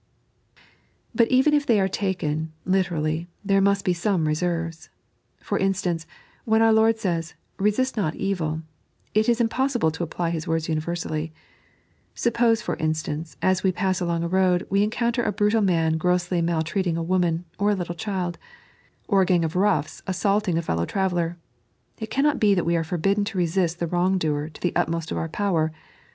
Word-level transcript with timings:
But 1.13 1.27
even 1.27 1.53
if 1.53 1.67
they 1.67 1.79
are 1.79 1.87
taken 1.87 2.51
literally 2.65 3.29
there 3.45 3.61
must 3.61 3.85
be 3.85 3.93
some 3.93 4.27
reserves. 4.27 4.89
For 5.43 5.59
instance, 5.59 6.07
when 6.43 6.63
our 6.63 6.73
Lord 6.73 6.97
says, 6.97 7.35
Se»i»t 7.63 7.87
not 7.95 8.15
evU, 8.15 8.63
it 9.13 9.29
is 9.29 9.39
impossible 9.39 9.91
to 9.91 10.01
apply 10.01 10.31
His 10.31 10.47
words 10.47 10.65
umversally. 10.67 11.33
Sup 12.15 12.33
pose, 12.33 12.63
for 12.63 12.77
instance, 12.77 13.37
as 13.43 13.61
we 13.61 13.71
pass 13.71 14.01
along 14.01 14.23
a 14.23 14.27
road, 14.27 14.65
we 14.71 14.81
encounter 14.81 15.21
a 15.21 15.31
brutal 15.31 15.61
man 15.61 15.99
grossly 15.99 16.41
maltreating 16.41 16.97
a 16.97 17.03
woman 17.03 17.45
or 17.59 17.69
a 17.69 17.75
little 17.75 17.93
child, 17.93 18.39
or 19.07 19.21
a 19.21 19.25
gang 19.27 19.45
of 19.45 19.55
roughs 19.55 20.01
assaulting 20.07 20.57
a 20.57 20.63
fellow 20.63 20.87
trnveller, 20.87 21.35
it 21.99 22.09
cannot 22.09 22.39
be 22.39 22.55
that 22.55 22.65
we 22.65 22.75
are 22.75 22.83
forbidden 22.83 23.23
to 23.25 23.37
resist 23.37 23.77
the 23.77 23.85
wrong 23.85 24.17
doer 24.17 24.49
to 24.49 24.59
the 24.61 24.75
utmost 24.75 25.11
of 25.11 25.17
our 25.19 25.29
power. 25.29 25.71